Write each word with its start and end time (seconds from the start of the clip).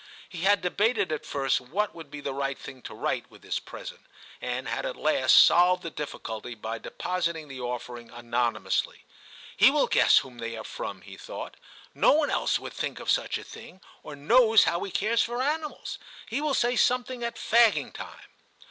He 0.29 0.45
had 0.45 0.61
debated 0.63 1.11
at 1.11 1.27
first 1.27 1.61
what 1.61 1.93
would 1.93 2.09
be 2.09 2.21
the 2.21 2.33
right 2.33 2.57
thing 2.57 2.81
to 2.81 2.95
write 2.95 3.29
with 3.29 3.43
this 3.43 3.59
present, 3.59 4.01
and 4.41 4.67
had 4.67 4.83
at 4.83 4.95
last 4.95 5.37
solved 5.37 5.83
the 5.83 5.91
difficulty 5.91 6.55
by 6.55 6.79
deposit 6.79 7.35
ing 7.35 7.49
the 7.49 7.59
offering 7.61 8.09
anonymously. 8.09 9.05
* 9.29 9.57
He 9.57 9.69
will 9.69 9.85
guess 9.85 10.17
whom 10.17 10.39
they 10.39 10.57
are 10.57 10.63
from,' 10.63 11.01
he 11.01 11.17
thought; 11.17 11.55
*no 11.93 12.13
one 12.13 12.31
else 12.31 12.53
V 12.53 12.57
TIM 12.63 12.63
I09 12.63 12.63
would 12.63 12.73
think 12.73 12.99
of 12.99 13.11
such 13.11 13.37
a 13.37 13.43
thing, 13.43 13.79
or 14.01 14.15
knows 14.15 14.63
how 14.63 14.81
he 14.83 14.89
cares 14.89 15.21
for 15.21 15.39
animals; 15.39 15.99
he 16.27 16.41
will 16.41 16.55
say 16.55 16.75
something 16.75 17.23
at 17.23 17.35
fagging 17.35 17.93
time. 17.93 18.29